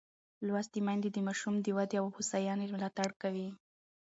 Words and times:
لوستې 0.47 0.79
میندې 0.87 1.09
د 1.13 1.17
ماشوم 1.27 1.55
د 1.61 1.67
ودې 1.77 1.97
او 2.01 2.07
هوساینې 2.15 2.67
ملاتړ 2.73 3.09
کوي. 3.21 3.49